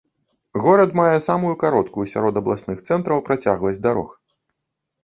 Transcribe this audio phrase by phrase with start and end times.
[0.63, 4.15] Горад мае самую кароткую сярод абласных цэнтраў працягласць дарог.